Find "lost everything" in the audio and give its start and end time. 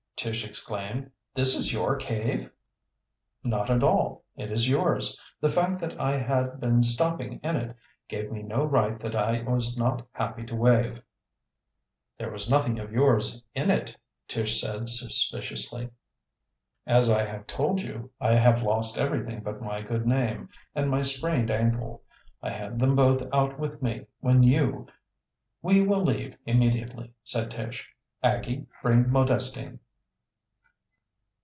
18.61-19.41